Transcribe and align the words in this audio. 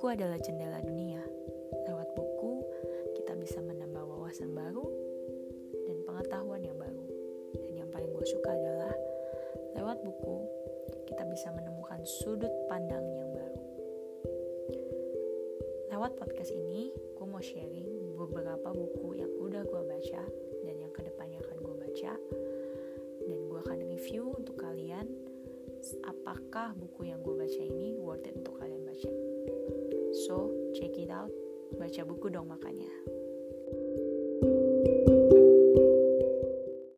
Buku 0.00 0.16
adalah 0.16 0.40
jendela 0.40 0.80
dunia. 0.80 1.20
Lewat 1.84 2.16
buku, 2.16 2.64
kita 3.20 3.36
bisa 3.36 3.60
menambah 3.60 4.00
wawasan 4.08 4.48
baru 4.56 4.88
dan 5.84 6.00
pengetahuan 6.08 6.64
yang 6.64 6.80
baru. 6.80 7.04
Dan 7.68 7.84
yang 7.84 7.88
paling 7.92 8.08
gue 8.08 8.24
suka 8.24 8.48
adalah 8.48 8.96
lewat 9.76 10.00
buku, 10.00 10.48
kita 11.04 11.20
bisa 11.28 11.52
menemukan 11.52 12.00
sudut 12.08 12.48
pandang 12.72 13.04
yang 13.12 13.28
baru. 13.28 13.60
Lewat 15.92 16.16
podcast 16.16 16.48
ini, 16.48 16.96
gue 16.96 17.26
mau 17.28 17.44
sharing 17.44 18.16
beberapa 18.16 18.72
buku 18.72 19.20
yang 19.20 19.28
udah 19.36 19.68
gue 19.68 19.82
baca 19.84 20.24
dan 20.64 20.80
yang 20.80 20.96
ke 20.96 21.04
depannya 21.04 21.44
akan 21.44 21.60
gue 21.60 21.76
baca. 21.76 22.12
Dan 23.28 23.38
gue 23.52 23.58
akan 23.68 23.78
review 23.84 24.32
untuk 24.32 24.64
kalian 24.64 25.12
apakah 26.08 26.72
buku 26.72 27.12
yang 27.12 27.20
gue 27.20 27.36
baca 27.36 27.60
ini 27.60 28.00
worth 28.00 28.24
it 28.24 28.40
untuk 28.40 28.56
kalian. 28.56 28.79
So, 30.12 30.50
check 30.74 30.98
it 30.98 31.10
out. 31.10 31.30
Baca 31.78 32.02
buku 32.02 32.34
dong 32.34 32.50
makanya. 32.50 32.90